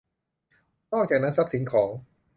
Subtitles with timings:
[0.93, 1.89] นอกจากนั้นทรัพย์สินของ